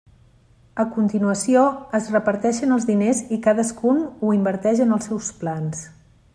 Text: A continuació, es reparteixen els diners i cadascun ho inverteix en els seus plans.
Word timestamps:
A 0.83 0.85
continuació, 0.95 1.65
es 1.99 2.07
reparteixen 2.15 2.75
els 2.77 2.89
diners 2.93 3.23
i 3.37 3.41
cadascun 3.49 4.03
ho 4.29 4.35
inverteix 4.41 4.85
en 4.87 4.97
els 4.97 5.11
seus 5.11 5.33
plans. 5.45 5.89